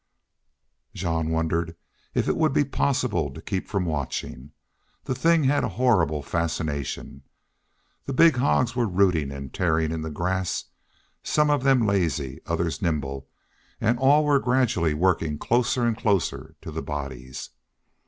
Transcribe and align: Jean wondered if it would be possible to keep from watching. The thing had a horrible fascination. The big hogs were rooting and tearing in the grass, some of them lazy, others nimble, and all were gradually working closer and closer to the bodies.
Jean 0.95 1.29
wondered 1.29 1.75
if 2.15 2.27
it 2.27 2.35
would 2.35 2.53
be 2.53 2.63
possible 2.63 3.31
to 3.31 3.39
keep 3.39 3.67
from 3.67 3.85
watching. 3.85 4.51
The 5.03 5.13
thing 5.13 5.43
had 5.43 5.63
a 5.63 5.67
horrible 5.77 6.23
fascination. 6.23 7.21
The 8.05 8.13
big 8.13 8.37
hogs 8.37 8.75
were 8.75 8.87
rooting 8.87 9.29
and 9.31 9.53
tearing 9.53 9.91
in 9.91 10.01
the 10.01 10.09
grass, 10.09 10.65
some 11.21 11.51
of 11.51 11.61
them 11.61 11.85
lazy, 11.85 12.39
others 12.47 12.81
nimble, 12.81 13.29
and 13.79 13.99
all 13.99 14.25
were 14.25 14.39
gradually 14.39 14.95
working 14.95 15.37
closer 15.37 15.85
and 15.85 15.95
closer 15.95 16.55
to 16.61 16.71
the 16.71 16.81
bodies. 16.81 17.51